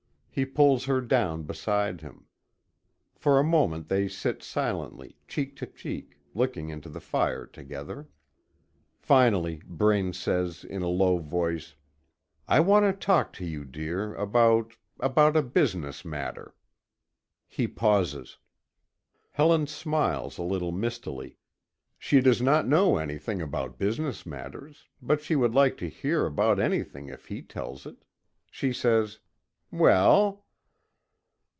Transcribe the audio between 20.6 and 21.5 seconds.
mistily.